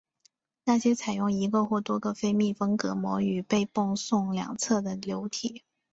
[0.63, 5.63] 那些采用一个或多个非密封隔膜与被泵送两侧的流体。